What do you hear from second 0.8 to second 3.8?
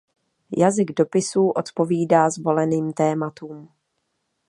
dopisů odpovídá zvoleným tématům.